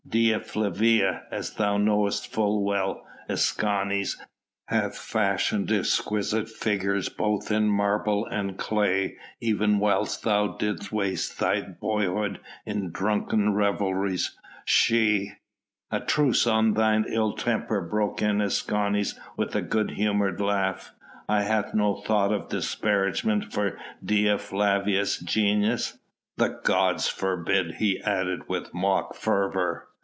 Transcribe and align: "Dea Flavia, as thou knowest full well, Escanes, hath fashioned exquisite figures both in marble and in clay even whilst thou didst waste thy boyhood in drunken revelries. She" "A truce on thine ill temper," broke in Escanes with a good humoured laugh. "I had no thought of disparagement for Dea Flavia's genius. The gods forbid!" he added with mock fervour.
"Dea 0.11 0.39
Flavia, 0.39 1.23
as 1.31 1.53
thou 1.53 1.77
knowest 1.77 2.27
full 2.29 2.65
well, 2.65 3.01
Escanes, 3.29 4.17
hath 4.67 4.97
fashioned 4.97 5.71
exquisite 5.71 6.49
figures 6.49 7.07
both 7.07 7.49
in 7.49 7.69
marble 7.69 8.25
and 8.25 8.49
in 8.49 8.55
clay 8.57 9.15
even 9.39 9.79
whilst 9.79 10.23
thou 10.23 10.47
didst 10.49 10.91
waste 10.91 11.39
thy 11.39 11.61
boyhood 11.61 12.41
in 12.65 12.91
drunken 12.91 13.53
revelries. 13.53 14.37
She" 14.65 15.31
"A 15.91 16.01
truce 16.01 16.45
on 16.45 16.73
thine 16.73 17.05
ill 17.07 17.31
temper," 17.33 17.79
broke 17.79 18.21
in 18.21 18.41
Escanes 18.41 19.17
with 19.37 19.55
a 19.55 19.61
good 19.61 19.91
humoured 19.91 20.41
laugh. 20.41 20.93
"I 21.29 21.43
had 21.43 21.73
no 21.73 21.95
thought 22.01 22.33
of 22.33 22.49
disparagement 22.49 23.53
for 23.53 23.77
Dea 24.03 24.37
Flavia's 24.37 25.19
genius. 25.19 25.99
The 26.35 26.49
gods 26.63 27.07
forbid!" 27.07 27.75
he 27.75 28.01
added 28.01 28.49
with 28.49 28.73
mock 28.73 29.15
fervour. 29.15 29.87